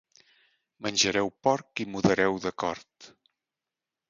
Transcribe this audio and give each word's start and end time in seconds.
Menjareu 0.85 1.29
porc 1.47 1.83
i 1.85 1.87
mudareu 1.93 2.41
d'acord. 2.47 3.13